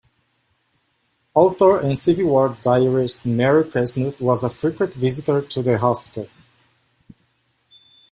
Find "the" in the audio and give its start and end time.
5.61-5.77